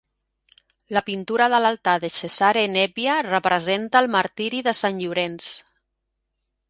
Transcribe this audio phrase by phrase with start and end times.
[0.95, 5.51] La pintura de l'altar de Cesare Nebbia representa el martiri de Sant Llorenç.